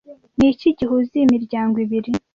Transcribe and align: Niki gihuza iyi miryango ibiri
Niki 0.37 0.67
gihuza 0.77 1.11
iyi 1.17 1.27
miryango 1.35 1.75
ibiri 1.85 2.11